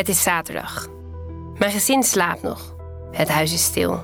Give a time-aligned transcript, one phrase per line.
[0.00, 0.88] Het is zaterdag.
[1.58, 2.74] Mijn gezin slaapt nog.
[3.10, 4.02] Het huis is stil.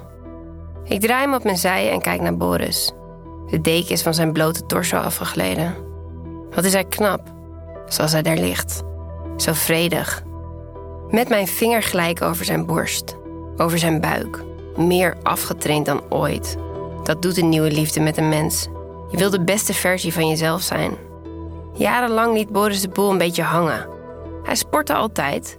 [0.84, 2.92] Ik draai me op mijn zij en kijk naar Boris.
[3.50, 5.74] De deken is van zijn blote torso afgegleden.
[6.50, 7.20] Wat is hij knap,
[7.88, 8.82] zoals hij daar ligt.
[9.36, 10.22] Zo vredig.
[11.10, 13.16] Met mijn vinger gelijk over zijn borst,
[13.56, 14.42] over zijn buik.
[14.76, 16.56] Meer afgetraind dan ooit.
[17.02, 18.68] Dat doet een nieuwe liefde met een mens.
[19.10, 20.96] Je wil de beste versie van jezelf zijn.
[21.72, 23.88] Jarenlang liet Boris de boel een beetje hangen.
[24.42, 25.58] Hij sportte altijd,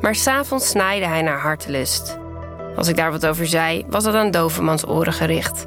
[0.00, 2.18] maar s'avonds snijde hij naar hartelust.
[2.76, 5.66] Als ik daar wat over zei, was dat aan Dovermans oren gericht.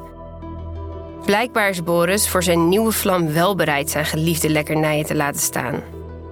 [1.25, 5.75] Blijkbaar is Boris voor zijn nieuwe vlam wel bereid zijn geliefde lekkernijen te laten staan.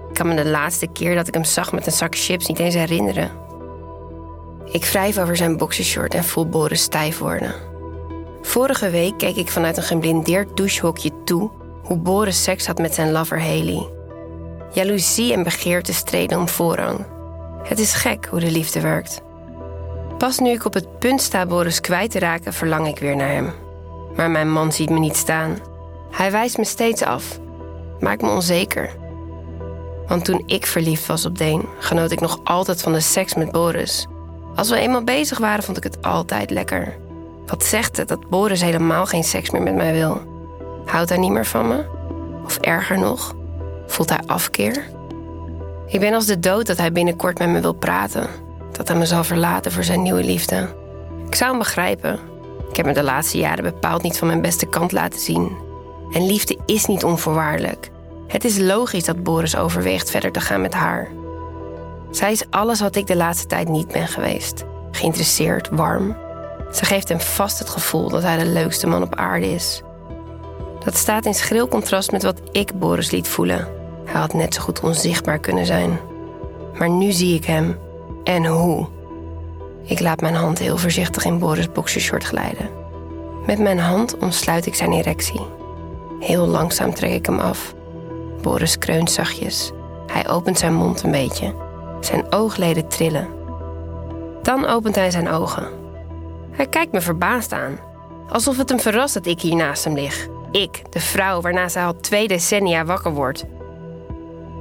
[0.10, 2.60] Ik kan me de laatste keer dat ik hem zag met een zak chips niet
[2.60, 3.32] eens herinneren.
[4.72, 7.54] Ik wrijf over zijn boxershort en voel Boris stijf worden.
[8.42, 11.52] Vorige week keek ik vanuit een geblindeerd douchehokje toe
[11.84, 13.90] hoe Boris seks had met zijn lover Haley.
[14.74, 17.06] Jaloezie en begeerte streden om voorrang.
[17.64, 19.22] Het is gek hoe de liefde werkt.
[20.18, 23.32] Pas nu ik op het punt sta Boris kwijt te raken, verlang ik weer naar
[23.32, 23.54] hem.
[24.16, 25.58] Maar mijn man ziet me niet staan.
[26.12, 27.40] Hij wijst me steeds af.
[28.00, 28.90] Maakt me onzeker.
[30.08, 33.52] Want toen ik verliefd was op Deen, genoot ik nog altijd van de seks met
[33.52, 34.08] Boris.
[34.56, 36.98] Als we eenmaal bezig waren, vond ik het altijd lekker.
[37.46, 40.22] Wat zegt het dat Boris helemaal geen seks meer met mij wil?
[40.86, 41.86] Houdt hij niet meer van me?
[42.44, 43.36] Of erger nog,
[43.88, 44.84] voelt hij afkeer?
[45.92, 48.28] Ik ben als de dood dat hij binnenkort met me wil praten.
[48.72, 50.76] Dat hij me zal verlaten voor zijn nieuwe liefde.
[51.28, 52.20] Ik zou hem begrijpen.
[52.70, 55.52] Ik heb me de laatste jaren bepaald niet van mijn beste kant laten zien.
[56.12, 57.90] En liefde is niet onvoorwaardelijk.
[58.28, 61.08] Het is logisch dat Boris overweegt verder te gaan met haar.
[62.12, 64.64] Zij is alles wat ik de laatste tijd niet ben geweest.
[64.92, 66.18] Geïnteresseerd, warm.
[66.72, 69.82] Ze geeft hem vast het gevoel dat hij de leukste man op aarde is.
[70.84, 73.81] Dat staat in schril contrast met wat ik Boris liet voelen.
[74.12, 76.00] Hij had net zo goed onzichtbaar kunnen zijn.
[76.78, 77.78] Maar nu zie ik hem.
[78.24, 78.88] En hoe.
[79.84, 82.70] Ik laat mijn hand heel voorzichtig in Boris' boxershort glijden.
[83.46, 85.42] Met mijn hand omsluit ik zijn erectie.
[86.20, 87.74] Heel langzaam trek ik hem af.
[88.42, 89.72] Boris kreunt zachtjes.
[90.08, 91.54] Hij opent zijn mond een beetje.
[92.00, 93.28] Zijn oogleden trillen.
[94.42, 95.68] Dan opent hij zijn ogen.
[96.52, 97.80] Hij kijkt me verbaasd aan.
[98.30, 100.28] Alsof het hem verrast dat ik hier naast hem lig.
[100.52, 103.46] Ik, de vrouw waarna zij al twee decennia wakker wordt.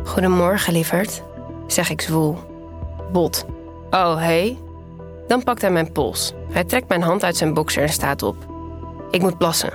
[0.04, 1.22] Goedemorgen, lieverd,
[1.66, 2.36] zeg ik zwoel.
[3.12, 3.44] Bot.
[3.90, 4.22] Oh, hé?
[4.22, 4.58] Hey?
[5.28, 6.32] Dan pakt hij mijn pols.
[6.50, 8.36] Hij trekt mijn hand uit zijn boxer en staat op.
[9.10, 9.72] Ik moet plassen.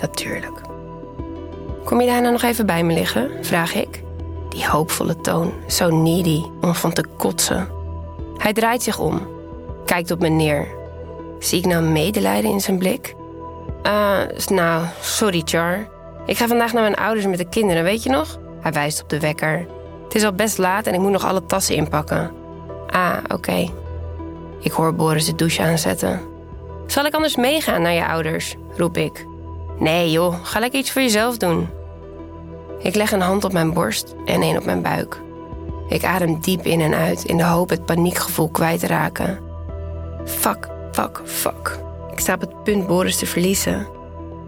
[0.00, 0.60] Natuurlijk.
[1.84, 3.30] Kom je daarna nog even bij me liggen?
[3.40, 4.02] vraag ik.
[4.48, 7.68] Die hoopvolle toon, zo needy, om van te kotsen.
[8.36, 9.26] Hij draait zich om,
[9.84, 10.68] kijkt op me neer.
[11.38, 13.14] Zie ik nou medelijden in zijn blik?
[13.82, 15.88] Ah, nou, sorry Char.
[16.26, 18.38] Ik ga vandaag naar mijn ouders met de kinderen, weet je nog?
[18.60, 19.66] Hij wijst op de wekker.
[20.04, 22.30] Het is al best laat en ik moet nog alle tassen inpakken.
[22.86, 23.70] Ah, oké.
[24.60, 26.20] Ik hoor Boris de douche aanzetten.
[26.86, 28.56] Zal ik anders meegaan naar je ouders?
[28.76, 29.26] roep ik.
[29.78, 31.68] Nee joh, ga lekker iets voor jezelf doen.
[32.78, 35.20] Ik leg een hand op mijn borst en een op mijn buik.
[35.88, 39.38] Ik adem diep in en uit in de hoop het paniekgevoel kwijt te raken.
[40.24, 41.78] Fuck, fuck, fuck.
[42.12, 43.86] Ik sta op het punt Boris te verliezen.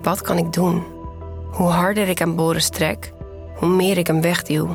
[0.03, 0.85] Wat kan ik doen?
[1.51, 3.13] Hoe harder ik aan Boris trek,
[3.63, 4.69] hoe meer ik hem wegduw.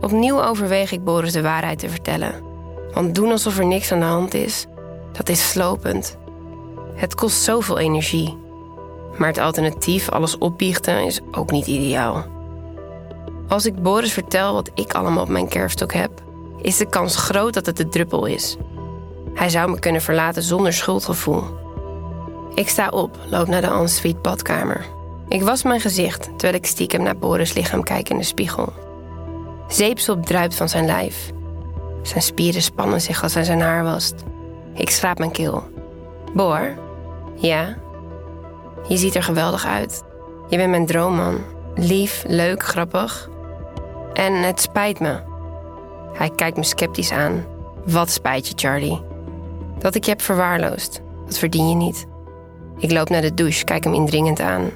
[0.00, 2.34] Opnieuw overweeg ik Boris de waarheid te vertellen.
[2.92, 4.66] Want doen alsof er niks aan de hand is,
[5.12, 6.18] dat is slopend.
[6.94, 8.36] Het kost zoveel energie.
[9.18, 12.24] Maar het alternatief, alles opbiechten, is ook niet ideaal.
[13.48, 16.10] Als ik Boris vertel wat ik allemaal op mijn kerfstok heb,
[16.62, 18.56] is de kans groot dat het de druppel is.
[19.34, 21.44] Hij zou me kunnen verlaten zonder schuldgevoel.
[22.54, 24.96] Ik sta op, loop naar de ensuite badkamer.
[25.28, 28.72] Ik was mijn gezicht terwijl ik stiekem naar Boris' lichaam kijk in de spiegel.
[29.68, 31.30] Zeepsop druipt van zijn lijf.
[32.02, 34.14] Zijn spieren spannen zich als hij zijn haar wast.
[34.74, 35.62] Ik schraap mijn keel.
[36.34, 36.74] Boor?
[37.34, 37.76] Ja?
[38.88, 40.02] Je ziet er geweldig uit.
[40.48, 41.38] Je bent mijn droomman.
[41.74, 43.30] Lief, leuk, grappig.
[44.12, 45.20] En het spijt me.
[46.12, 47.44] Hij kijkt me sceptisch aan.
[47.86, 49.00] Wat spijt je, Charlie?
[49.78, 51.02] Dat ik je heb verwaarloosd.
[51.26, 52.06] Dat verdien je niet.
[52.78, 54.70] Ik loop naar de douche, kijk hem indringend aan.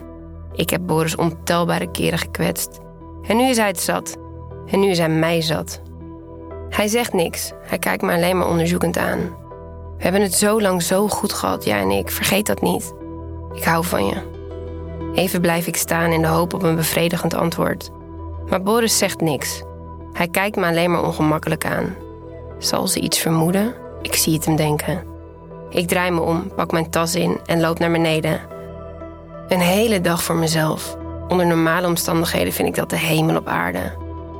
[0.53, 2.81] Ik heb Boris ontelbare keren gekwetst.
[3.23, 4.17] En nu is hij het zat.
[4.67, 5.81] En nu is hij mij zat.
[6.69, 7.53] Hij zegt niks.
[7.63, 9.19] Hij kijkt me alleen maar onderzoekend aan.
[9.97, 12.11] We hebben het zo lang zo goed gehad, jij en ik.
[12.11, 12.95] Vergeet dat niet.
[13.53, 14.31] Ik hou van je.
[15.15, 17.91] Even blijf ik staan in de hoop op een bevredigend antwoord.
[18.49, 19.63] Maar Boris zegt niks.
[20.13, 21.95] Hij kijkt me alleen maar ongemakkelijk aan.
[22.59, 23.75] Zal ze iets vermoeden?
[24.03, 25.03] Ik zie het hem denken.
[25.71, 28.41] Ik draai me om, pak mijn tas in en loop naar beneden.
[29.53, 30.97] Een hele dag voor mezelf.
[31.29, 33.93] Onder normale omstandigheden vind ik dat de hemel op aarde.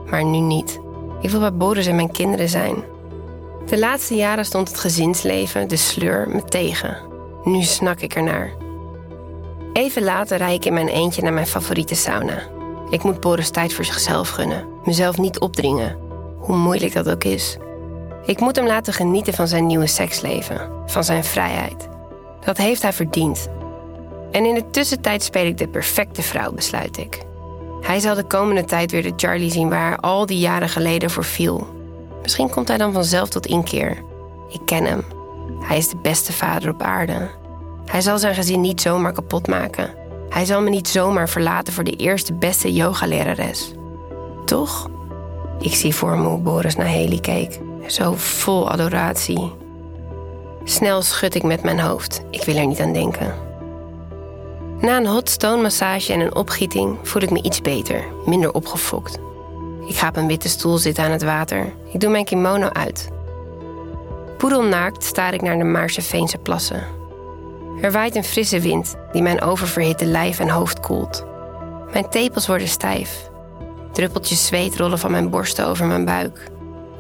[0.07, 0.81] Maar nu niet.
[1.21, 2.85] Ik wil bij Boris en mijn kinderen zijn.
[3.67, 6.99] De laatste jaren stond het gezinsleven, de sleur, me tegen.
[7.45, 8.51] Nu snak ik ernaar.
[9.73, 12.43] Even later rijd ik in mijn eentje naar mijn favoriete sauna.
[12.91, 15.97] Ik moet Boris tijd voor zichzelf gunnen, mezelf niet opdringen,
[16.39, 17.57] hoe moeilijk dat ook is.
[18.25, 21.89] Ik moet hem laten genieten van zijn nieuwe seksleven, van zijn vrijheid.
[22.45, 23.49] Dat heeft hij verdiend.
[24.33, 27.23] En in de tussentijd speel ik de perfecte vrouw, besluit ik.
[27.81, 31.25] Hij zal de komende tijd weer de Charlie zien waar al die jaren geleden voor
[31.25, 31.67] viel.
[32.23, 34.03] Misschien komt hij dan vanzelf tot inkeer.
[34.49, 35.05] Ik ken hem.
[35.61, 37.31] Hij is de beste vader op aarde.
[37.87, 39.95] Hij zal zijn gezin niet zomaar kapot maken.
[40.29, 43.73] Hij zal me niet zomaar verlaten voor de eerste beste yogalerares.
[44.45, 44.91] Toch?
[45.61, 47.61] Ik zie voor me hoe Boris naar Haley keek.
[47.87, 49.53] Zo vol adoratie.
[50.65, 52.23] Snel schud ik met mijn hoofd.
[52.31, 53.35] Ik wil er niet aan denken.
[54.83, 59.19] Na een hot stone massage en een opgieting voel ik me iets beter, minder opgefokt.
[59.87, 61.73] Ik ga op een witte stoel zitten aan het water.
[61.93, 63.09] Ik doe mijn kimono uit.
[64.39, 66.85] Poedelnaakt staar ik naar de Maarseveense plassen.
[67.81, 71.25] Er waait een frisse wind die mijn oververhitte lijf en hoofd koelt.
[71.93, 73.31] Mijn tepels worden stijf.
[73.93, 76.51] Druppeltjes zweet rollen van mijn borsten over mijn buik.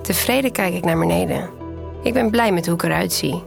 [0.02, 1.50] Tevreden kijk ik naar beneden.
[2.02, 3.42] Ik ben blij met hoe ik eruit zie.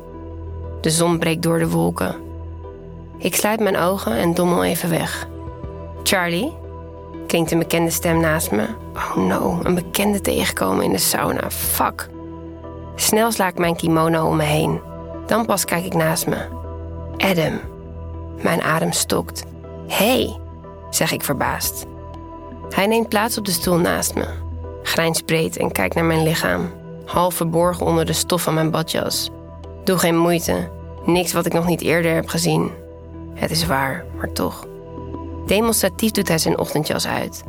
[0.81, 2.24] De zon breekt door de wolken.
[3.17, 5.27] Ik sluit mijn ogen en dommel even weg.
[6.03, 6.53] Charlie?
[7.27, 8.67] klinkt een bekende stem naast me.
[8.95, 11.51] Oh no, een bekende tegenkomen in de sauna.
[11.51, 12.09] Fuck.
[12.95, 14.81] Snel sla ik mijn kimono om me heen.
[15.25, 16.37] Dan pas kijk ik naast me.
[17.17, 17.59] Adam.
[18.41, 19.43] Mijn adem stokt.
[19.87, 20.37] Hey,
[20.89, 21.85] zeg ik verbaasd.
[22.69, 24.25] Hij neemt plaats op de stoel naast me.
[24.83, 26.71] Grijns breed en kijkt naar mijn lichaam.
[27.05, 29.29] Half verborgen onder de stof van mijn badjas.
[29.83, 30.69] Doe geen moeite.
[31.05, 32.71] Niks wat ik nog niet eerder heb gezien.
[33.35, 34.67] Het is waar, maar toch.
[35.45, 37.43] Demonstratief doet hij zijn ochtendjas uit.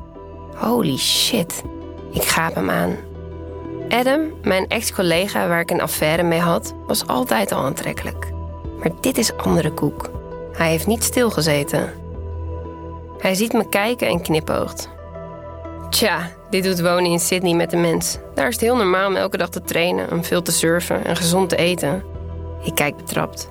[0.54, 1.62] Holy shit.
[2.12, 2.96] Ik gaap hem aan.
[3.88, 8.32] Adam, mijn ex-collega waar ik een affaire mee had, was altijd al aantrekkelijk.
[8.78, 10.10] Maar dit is andere koek.
[10.52, 11.92] Hij heeft niet stilgezeten.
[13.18, 14.88] Hij ziet me kijken en knipoogt.
[15.90, 18.18] Tja, dit doet wonen in Sydney met de mens.
[18.34, 21.16] Daar is het heel normaal om elke dag te trainen, om veel te surfen en
[21.16, 22.02] gezond te eten.
[22.62, 23.50] Ik kijk betrapt.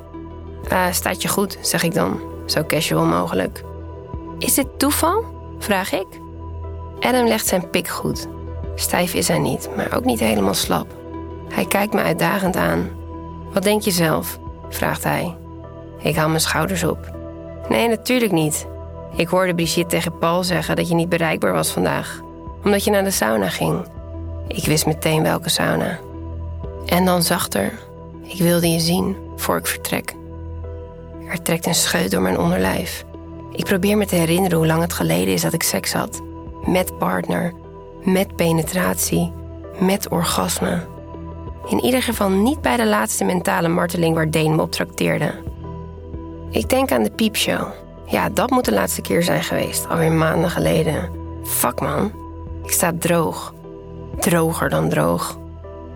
[0.71, 3.63] Uh, staat je goed, zeg ik dan, zo casual mogelijk.
[4.39, 5.23] Is dit toeval?
[5.59, 6.07] vraag ik.
[7.00, 8.27] Adam legt zijn pik goed.
[8.75, 10.88] Stijf is hij niet, maar ook niet helemaal slap.
[11.50, 12.89] Hij kijkt me uitdagend aan.
[13.53, 14.39] Wat denk je zelf?
[14.69, 15.38] vraagt hij.
[16.00, 17.12] Ik haal mijn schouders op.
[17.69, 18.67] Nee, natuurlijk niet.
[19.15, 22.21] Ik hoorde Brigitte tegen Paul zeggen dat je niet bereikbaar was vandaag,
[22.63, 23.85] omdat je naar de sauna ging.
[24.47, 26.00] Ik wist meteen welke sauna.
[26.85, 27.71] En dan zachter.
[28.23, 30.13] Ik wilde je zien voor ik vertrek.
[31.30, 33.06] Er trekt een scheut door mijn onderlijf.
[33.51, 36.22] Ik probeer me te herinneren hoe lang het geleden is dat ik seks had.
[36.66, 37.54] Met partner,
[38.04, 39.33] met penetratie,
[39.80, 40.86] met orgasme.
[41.68, 45.33] In ieder geval niet bij de laatste mentale marteling waar Deen me op trakteerde.
[46.50, 47.68] Ik denk aan de piepshow.
[48.06, 51.10] Ja, dat moet de laatste keer zijn geweest, alweer maanden geleden.
[51.44, 52.12] Fuck man,
[52.63, 53.54] ik sta droog.
[54.19, 55.38] Droger dan droog.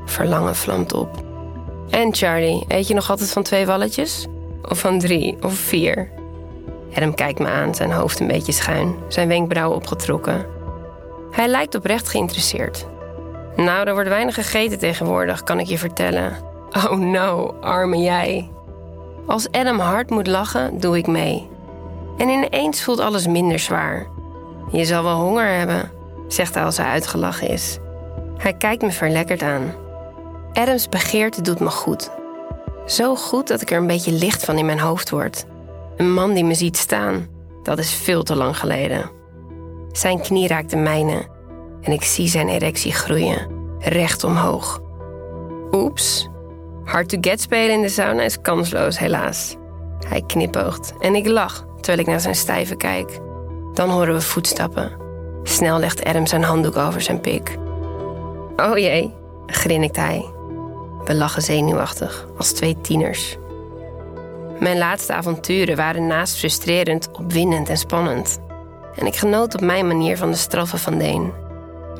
[0.05, 1.23] Verlangen vlamt op.
[1.89, 4.27] En Charlie, eet je nog altijd van twee walletjes?
[4.69, 6.09] Of van drie of vier?
[6.95, 10.45] Adam kijkt me aan, zijn hoofd een beetje schuin, zijn wenkbrauwen opgetrokken.
[11.31, 12.87] Hij lijkt oprecht geïnteresseerd.
[13.55, 16.33] Nou, er wordt weinig gegeten tegenwoordig, kan ik je vertellen.
[16.71, 18.49] Oh no, arme jij.
[19.25, 21.49] Als Adam hard moet lachen, doe ik mee.
[22.17, 24.07] En ineens voelt alles minder zwaar.
[24.71, 25.91] Je zal wel honger hebben,
[26.27, 27.77] zegt hij als hij uitgelachen is.
[28.37, 29.73] Hij kijkt me verlekkerd aan.
[30.53, 32.11] Adams begeerte doet me goed.
[32.89, 35.45] Zo goed dat ik er een beetje licht van in mijn hoofd word.
[35.97, 37.27] Een man die me ziet staan,
[37.63, 39.11] dat is veel te lang geleden.
[39.91, 41.27] Zijn knie raakt de mijne
[41.81, 43.47] en ik zie zijn erectie groeien,
[43.79, 44.81] recht omhoog.
[45.71, 46.27] Oeps,
[46.83, 49.55] hard to get spelen in de sauna is kansloos, helaas.
[50.07, 53.19] Hij knipoogt en ik lach terwijl ik naar zijn stijve kijk.
[53.73, 54.91] Dan horen we voetstappen.
[55.43, 57.57] Snel legt Adam zijn handdoek over zijn pik.
[58.55, 59.13] Oh jee,
[59.45, 60.37] grinnikt hij.
[61.09, 63.37] We lachen zenuwachtig, als twee tieners.
[64.59, 68.39] Mijn laatste avonturen waren naast frustrerend, opwindend en spannend.
[68.95, 71.33] En ik genoot op mijn manier van de straffen van Deen.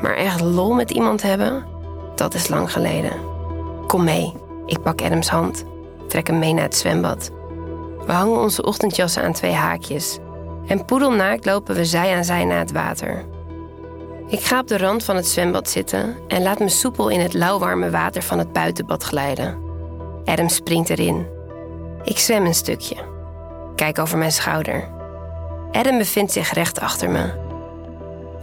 [0.02, 1.66] Maar echt lol met iemand hebben,
[2.16, 3.12] dat is lang geleden.
[3.88, 4.34] Kom mee,
[4.66, 5.64] ik pak Adams hand,
[6.08, 7.32] trek hem mee naar het zwembad.
[8.06, 10.18] We hangen onze ochtendjassen aan twee haakjes.
[10.68, 13.26] En poedelnaakt lopen we zij aan zij naar het water.
[14.30, 17.34] Ik ga op de rand van het zwembad zitten en laat me soepel in het
[17.34, 19.58] lauwwarme water van het buitenbad glijden.
[20.26, 21.28] Adam springt erin.
[22.04, 22.96] Ik zwem een stukje.
[23.76, 24.88] Kijk over mijn schouder.
[25.72, 27.32] Adam bevindt zich recht achter me.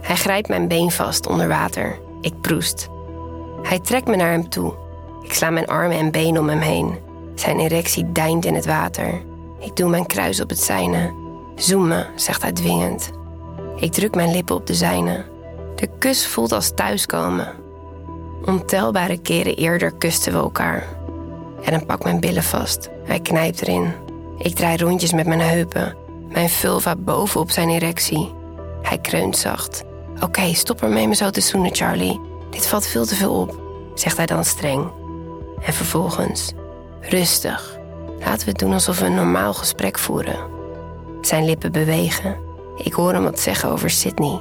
[0.01, 1.99] Hij grijpt mijn been vast onder water.
[2.21, 2.87] Ik proest.
[3.63, 4.73] Hij trekt me naar hem toe.
[5.21, 6.99] Ik sla mijn armen en benen om hem heen.
[7.35, 9.21] Zijn erectie deint in het water.
[9.59, 11.13] Ik doe mijn kruis op het zijne.
[11.55, 13.11] Zoem me, zegt hij dwingend.
[13.75, 15.35] Ik druk mijn lippen op de zijne.
[15.77, 17.53] De kus voelt als thuiskomen.
[18.45, 20.83] Ontelbare keren eerder kusten we elkaar.
[21.63, 22.89] En dan pakt mijn billen vast.
[23.03, 23.93] Hij knijpt erin.
[24.37, 25.95] Ik draai rondjes met mijn heupen.
[26.29, 28.33] Mijn vulva bovenop zijn erectie.
[28.81, 29.83] Hij kreunt zacht.
[30.21, 32.19] Oké, stop ermee me zo te zoenen, Charlie.
[32.49, 33.59] Dit valt veel te veel op,
[33.93, 34.91] zegt hij dan streng.
[35.61, 36.53] En vervolgens,
[37.01, 37.77] rustig.
[38.19, 40.39] Laten we doen alsof we een normaal gesprek voeren.
[41.21, 42.37] Zijn lippen bewegen.
[42.77, 44.39] Ik hoor hem wat zeggen over Sydney.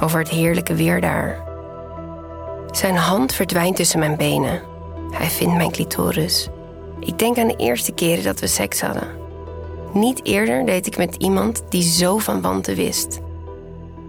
[0.00, 1.44] Over het heerlijke weer daar.
[2.70, 4.60] Zijn hand verdwijnt tussen mijn benen.
[5.10, 6.48] Hij vindt mijn clitoris.
[7.00, 9.08] Ik denk aan de eerste keren dat we seks hadden.
[9.92, 13.20] Niet eerder deed ik met iemand die zo van wanten wist.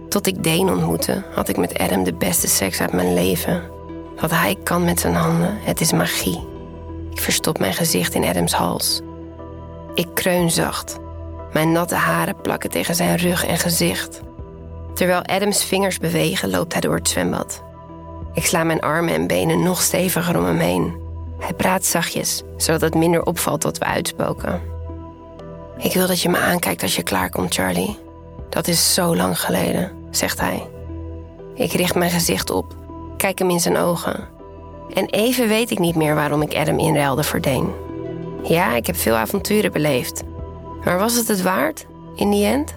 [0.08, 3.62] Tot ik Dane ontmoette, had ik met Adam de beste seks uit mijn leven.
[4.20, 6.46] Wat hij kan met zijn handen, het is magie.
[7.10, 9.00] Ik verstop mijn gezicht in Adams hals.
[9.94, 10.96] Ik kreun zacht.
[11.52, 14.20] Mijn natte haren plakken tegen zijn rug en gezicht.
[14.98, 17.62] Terwijl Adams vingers bewegen, loopt hij door het zwembad.
[18.32, 20.96] Ik sla mijn armen en benen nog steviger om hem heen.
[21.38, 24.62] Hij praat zachtjes, zodat het minder opvalt wat we uitspoken.
[25.76, 27.98] Ik wil dat je me aankijkt als je klaarkomt, Charlie.
[28.48, 30.68] Dat is zo lang geleden, zegt hij.
[31.54, 32.74] Ik richt mijn gezicht op,
[33.16, 34.28] kijk hem in zijn ogen.
[34.94, 37.70] En even weet ik niet meer waarom ik Adam inruilde voor Dane.
[38.42, 40.22] Ja, ik heb veel avonturen beleefd.
[40.84, 42.74] Maar was het het waard, in die end?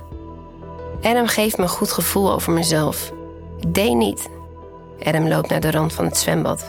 [1.01, 3.11] Adam geeft me een goed gevoel over mezelf.
[3.67, 4.29] Dane niet.
[5.03, 6.65] Adam loopt naar de rand van het zwembad.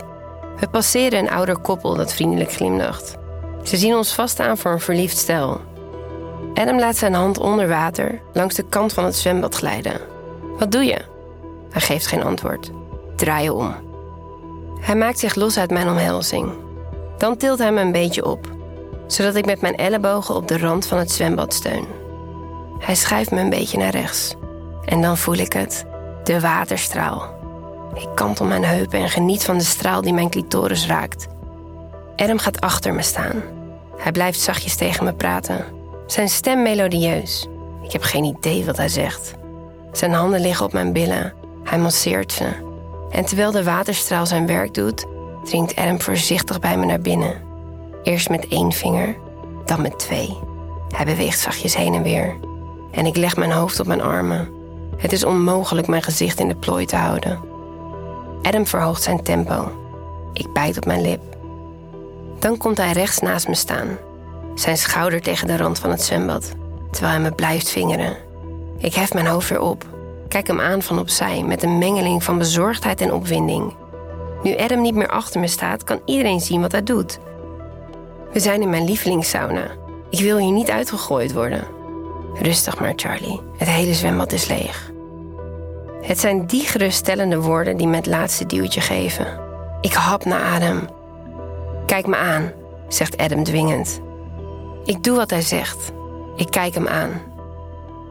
[0.59, 3.17] We passeren een ouder koppel dat vriendelijk glimlacht.
[3.63, 5.61] Ze zien ons vast aan voor een verliefd stel.
[6.55, 10.01] Adam laat zijn hand onder water langs de kant van het zwembad glijden.
[10.59, 11.01] Wat doe je?
[11.71, 12.71] Hij geeft geen antwoord.
[13.17, 13.75] Draai je om.
[14.81, 16.53] Hij maakt zich los uit mijn omhelzing.
[17.19, 18.47] Dan tilt hij me een beetje op,
[19.07, 22.02] zodat ik met mijn ellebogen op de rand van het zwembad steun.
[22.83, 24.35] Hij schuift me een beetje naar rechts.
[24.85, 25.85] En dan voel ik het,
[26.25, 27.41] de waterstraal.
[27.95, 31.27] Ik kantel mijn heupen en geniet van de straal die mijn clitoris raakt.
[32.17, 33.43] Adam gaat achter me staan.
[33.97, 35.65] Hij blijft zachtjes tegen me praten.
[36.07, 37.49] Zijn stem melodieus.
[37.83, 39.35] Ik heb geen idee wat hij zegt.
[39.93, 41.35] Zijn handen liggen op mijn billen.
[41.65, 42.49] Hij masseert ze.
[43.11, 45.07] En terwijl de waterstraal zijn werk doet,
[45.45, 47.43] dringt Adam voorzichtig bij me naar binnen.
[48.03, 49.17] Eerst met één vinger,
[49.65, 50.39] dan met twee.
[50.89, 52.37] Hij beweegt zachtjes heen en weer.
[52.93, 54.49] En ik leg mijn hoofd op mijn armen.
[54.97, 57.41] Het is onmogelijk mijn gezicht in de plooi te houden.
[58.43, 59.73] Adam verhoogt zijn tempo.
[60.33, 61.21] Ik bijt op mijn lip.
[62.39, 63.89] Dan komt hij rechts naast me staan,
[64.55, 66.53] zijn schouder tegen de rand van het zwembad,
[66.91, 68.17] terwijl hij me blijft vingeren.
[68.79, 69.85] Ik hef mijn hoofd weer op,
[70.29, 73.75] kijk hem aan van opzij met een mengeling van bezorgdheid en opwinding.
[74.43, 77.19] Nu Adam niet meer achter me staat, kan iedereen zien wat hij doet.
[78.33, 79.71] We zijn in mijn lievelingssauna.
[80.11, 81.65] Ik wil hier niet uitgegooid worden.
[82.35, 83.41] Rustig maar, Charlie.
[83.57, 84.91] Het hele zwembad is leeg.
[86.01, 89.27] Het zijn die geruststellende woorden die me het laatste duwtje geven.
[89.81, 90.89] Ik hap naar adem.
[91.87, 92.53] Kijk me aan,
[92.89, 94.01] zegt Adam dwingend.
[94.85, 95.93] Ik doe wat hij zegt.
[96.37, 97.11] Ik kijk hem aan.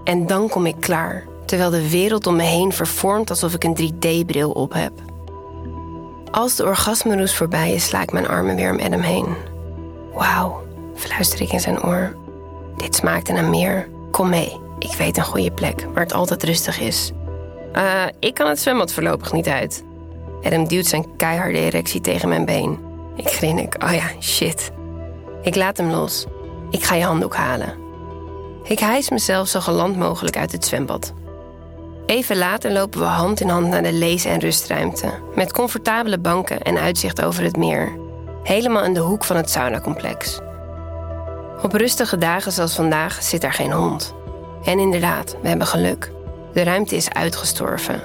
[0.03, 3.77] En dan kom ik klaar, terwijl de wereld om me heen vervormt alsof ik een
[3.77, 4.91] 3D-bril op heb.
[6.31, 9.35] Als de orgasmeroes voorbij is, sla ik mijn armen weer om Adam heen.
[10.13, 10.61] Wauw,
[10.95, 12.15] fluister ik in zijn oor.
[12.77, 13.87] Dit smaakt naar meer.
[14.11, 17.11] Kom mee, ik weet een goede plek waar het altijd rustig is.
[17.75, 19.83] Uh, ik kan het zwembad voorlopig niet uit.
[20.43, 22.79] Adam duwt zijn keiharde erectie tegen mijn been.
[23.15, 23.83] Ik grinnik.
[23.83, 24.71] Oh ja, shit.
[25.41, 26.25] Ik laat hem los.
[26.69, 27.73] Ik ga je handdoek halen.
[28.63, 31.13] Ik hijs mezelf zo geland mogelijk uit het zwembad.
[32.05, 35.11] Even later lopen we hand in hand naar de lees- en rustruimte.
[35.35, 37.99] Met comfortabele banken en uitzicht over het meer.
[38.43, 40.39] Helemaal in de hoek van het saunacomplex.
[41.61, 44.13] Op rustige dagen zoals vandaag zit er geen hond.
[44.63, 46.11] En inderdaad, we hebben geluk.
[46.53, 48.01] De ruimte is uitgestorven.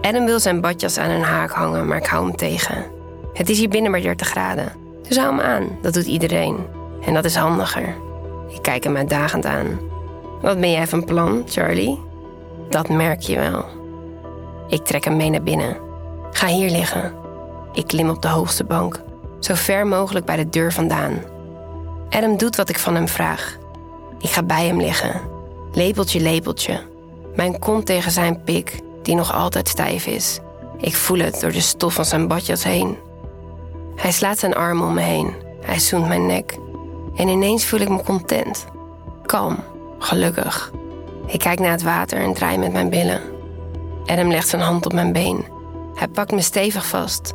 [0.00, 2.84] Adam wil zijn badjas aan een haak hangen, maar ik hou hem tegen.
[3.32, 4.72] Het is hier binnen maar 30 graden.
[5.08, 6.66] Dus hou hem aan, dat doet iedereen.
[7.04, 7.94] En dat is handiger.
[8.48, 9.80] Ik kijk hem uitdagend aan.
[10.40, 12.00] Wat ben jij van plan, Charlie?
[12.68, 13.64] Dat merk je wel.
[14.68, 15.76] Ik trek hem mee naar binnen.
[16.30, 17.14] Ga hier liggen.
[17.72, 19.02] Ik klim op de hoogste bank,
[19.40, 21.22] zo ver mogelijk bij de deur vandaan.
[22.10, 23.56] Adam doet wat ik van hem vraag.
[24.18, 25.20] Ik ga bij hem liggen.
[25.72, 26.80] Lepeltje, lepeltje.
[27.34, 30.40] Mijn kont tegen zijn pik, die nog altijd stijf is.
[30.78, 32.96] Ik voel het door de stof van zijn badjas heen.
[33.96, 35.34] Hij slaat zijn arm om me heen.
[35.60, 36.58] Hij zoent mijn nek.
[37.16, 38.64] En ineens voel ik me content.
[39.26, 39.56] Kalm,
[39.98, 40.72] gelukkig.
[41.26, 43.20] Ik kijk naar het water en draai met mijn billen.
[44.06, 45.44] Adam legt zijn hand op mijn been.
[45.94, 47.34] Hij pakt me stevig vast.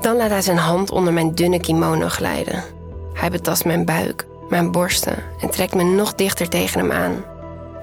[0.00, 2.75] Dan laat hij zijn hand onder mijn dunne kimono glijden.
[3.16, 7.24] Hij betast mijn buik, mijn borsten en trekt me nog dichter tegen hem aan.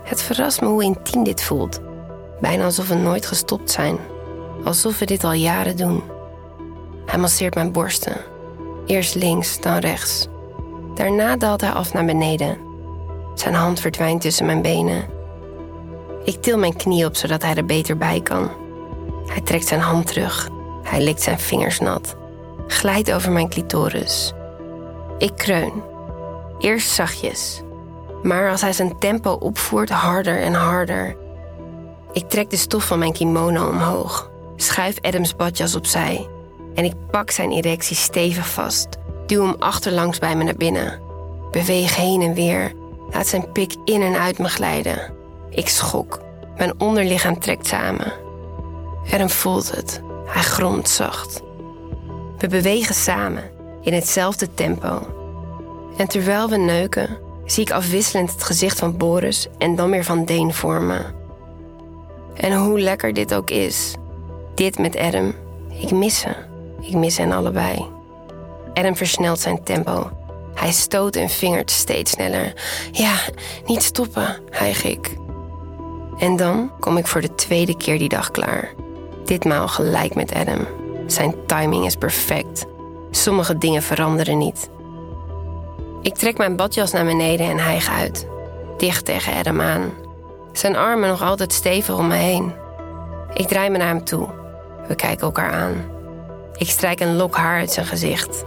[0.03, 1.79] Het verrast me hoe intiem dit voelt.
[2.39, 3.97] Bijna alsof we nooit gestopt zijn.
[4.63, 6.03] Alsof we dit al jaren doen.
[7.05, 8.17] Hij masseert mijn borsten.
[8.85, 10.27] Eerst links, dan rechts.
[10.95, 12.57] Daarna daalt hij af naar beneden.
[13.33, 15.05] Zijn hand verdwijnt tussen mijn benen.
[16.23, 18.51] Ik til mijn knie op zodat hij er beter bij kan.
[19.25, 20.49] Hij trekt zijn hand terug.
[20.83, 22.15] Hij likt zijn vingers nat.
[22.67, 24.33] Glijdt over mijn clitoris.
[25.17, 25.83] Ik kreun.
[26.59, 27.61] Eerst zachtjes.
[28.23, 31.15] Maar als hij zijn tempo opvoert, harder en harder.
[32.11, 34.31] Ik trek de stof van mijn kimono omhoog.
[34.55, 36.27] Schuif Adams badjas opzij.
[36.75, 38.87] En ik pak zijn erectie stevig vast.
[39.25, 41.01] Duw hem achterlangs bij me naar binnen.
[41.51, 42.71] Beweeg heen en weer.
[43.11, 45.13] Laat zijn pik in en uit me glijden.
[45.49, 46.19] Ik schok.
[46.57, 48.13] Mijn onderlichaam trekt samen.
[49.11, 50.01] Adam voelt het.
[50.25, 51.41] Hij gromt zacht.
[52.37, 53.43] We bewegen samen,
[53.83, 55.07] in hetzelfde tempo.
[55.97, 60.25] En terwijl we neuken, zie ik afwisselend het gezicht van Boris en dan weer van
[60.25, 60.99] Deen voor me.
[62.33, 63.93] En hoe lekker dit ook is,
[64.55, 65.33] dit met Adam,
[65.69, 66.29] ik mis ze.
[66.81, 67.85] Ik mis hen allebei.
[68.73, 70.09] Adam versnelt zijn tempo.
[70.53, 72.53] Hij stoot en vingert steeds sneller.
[72.91, 73.15] Ja,
[73.65, 75.17] niet stoppen, hijg ik.
[76.17, 78.73] En dan kom ik voor de tweede keer die dag klaar.
[79.25, 80.67] Ditmaal gelijk met Adam.
[81.07, 82.65] Zijn timing is perfect.
[83.15, 84.69] Sommige dingen veranderen niet.
[86.01, 88.27] Ik trek mijn badjas naar beneden en hijg uit.
[88.77, 89.91] Dicht tegen Adam aan.
[90.51, 92.53] Zijn armen nog altijd stevig om me heen.
[93.33, 94.27] Ik draai me naar hem toe.
[94.87, 95.73] We kijken elkaar aan.
[96.55, 98.43] Ik strijk een lok haar uit zijn gezicht.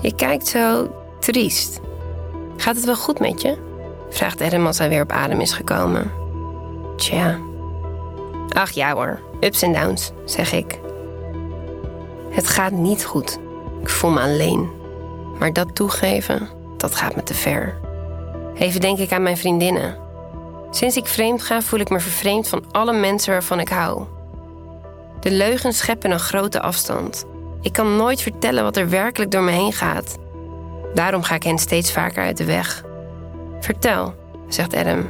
[0.00, 1.80] Je kijkt zo triest.
[2.56, 3.56] Gaat het wel goed met je?
[4.10, 6.10] vraagt Adam als hij weer op adem is gekomen.
[6.96, 7.38] Tja.
[8.48, 10.80] Ach ja hoor, ups en downs, zeg ik.
[12.30, 13.38] Het gaat niet goed.
[13.80, 14.70] Ik voel me alleen.
[15.38, 17.78] Maar dat toegeven, dat gaat me te ver.
[18.54, 19.96] Even denk ik aan mijn vriendinnen.
[20.70, 24.04] Sinds ik vreemd ga, voel ik me vervreemd van alle mensen waarvan ik hou.
[25.20, 27.24] De leugens scheppen een grote afstand.
[27.60, 30.18] Ik kan nooit vertellen wat er werkelijk door me heen gaat.
[30.94, 32.84] Daarom ga ik hen steeds vaker uit de weg.
[33.60, 34.14] Vertel,
[34.48, 35.06] zegt Adam.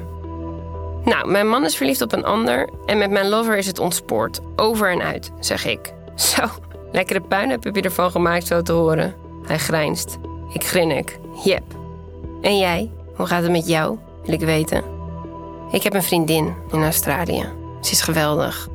[1.04, 4.40] Nou, mijn man is verliefd op een ander en met mijn lover is het ontspoord.
[4.56, 5.92] Over en uit, zeg ik.
[6.14, 6.42] Zo,
[6.92, 9.14] lekkere puin heb je ervan gemaakt zo te horen.
[9.46, 10.18] Hij grijnst.
[10.52, 11.18] Ik grinnik.
[11.44, 11.62] Jep.
[12.40, 12.90] En jij?
[13.14, 13.98] Hoe gaat het met jou?
[14.24, 14.82] Wil ik weten.
[15.70, 17.44] Ik heb een vriendin in Australië.
[17.80, 18.68] Ze is geweldig.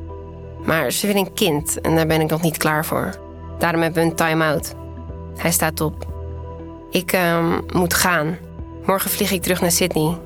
[0.65, 3.15] Maar ze wil een kind en daar ben ik nog niet klaar voor.
[3.57, 4.73] Daarom hebben we een time-out.
[5.37, 6.05] Hij staat op.
[6.89, 8.37] Ik uh, moet gaan.
[8.85, 10.17] Morgen vlieg ik terug naar Sydney.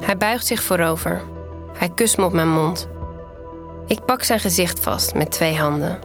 [0.00, 1.22] Hij buigt zich voorover.
[1.72, 2.88] Hij kust me op mijn mond.
[3.86, 5.98] Ik pak zijn gezicht vast met twee handen.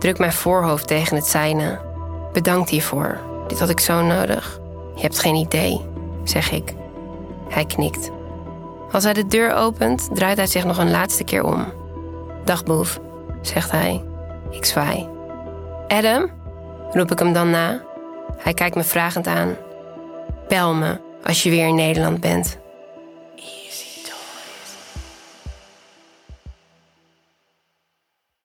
[0.00, 1.78] Druk mijn voorhoofd tegen het zijne.
[2.32, 3.18] Bedankt hiervoor.
[3.46, 4.60] Dit had ik zo nodig.
[4.94, 5.80] Je hebt geen idee,
[6.24, 6.74] zeg ik.
[7.48, 8.10] Hij knikt.
[8.92, 11.72] Als hij de deur opent, draait hij zich nog een laatste keer om.
[12.44, 13.00] Dag, boef,
[13.40, 14.04] zegt hij.
[14.50, 15.08] Ik zwaai.
[15.88, 16.30] Adam?
[16.92, 17.82] roep ik hem dan na.
[18.36, 19.56] Hij kijkt me vragend aan.
[20.48, 22.58] Bel me als je weer in Nederland bent.